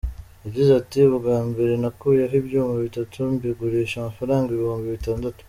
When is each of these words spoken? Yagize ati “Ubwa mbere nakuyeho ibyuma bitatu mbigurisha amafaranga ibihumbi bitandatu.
Yagize 0.45 0.71
ati 0.81 0.99
“Ubwa 1.17 1.37
mbere 1.49 1.73
nakuyeho 1.81 2.35
ibyuma 2.41 2.73
bitatu 2.85 3.17
mbigurisha 3.33 3.95
amafaranga 3.99 4.49
ibihumbi 4.51 4.89
bitandatu. 4.97 5.37